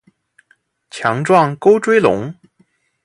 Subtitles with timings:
[0.89, 2.33] 强壮沟椎龙。